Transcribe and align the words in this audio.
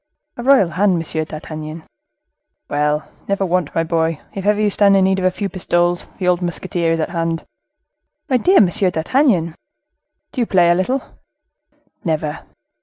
"A 0.35 0.41
royal 0.41 0.69
hand, 0.69 0.95
Monsieur 0.97 1.25
d'Artagnan." 1.25 1.83
"Well, 2.67 3.07
never 3.27 3.45
want, 3.45 3.75
my 3.75 3.83
boy! 3.83 4.19
If 4.33 4.47
ever 4.47 4.59
you 4.59 4.71
stand 4.71 4.97
in 4.97 5.03
need 5.03 5.19
of 5.19 5.25
a 5.25 5.29
few 5.29 5.47
pistoles, 5.47 6.07
the 6.17 6.27
old 6.27 6.41
musketeer 6.41 6.93
is 6.93 6.99
at 6.99 7.09
hand." 7.09 7.45
"My 8.27 8.37
dear 8.37 8.61
Monsieur 8.61 8.89
d'Artagnan!" 8.89 9.53
"Do 10.31 10.41
you 10.41 10.47
play 10.47 10.71
a 10.71 10.73
little?" 10.73 11.03
"Never." 12.03 12.39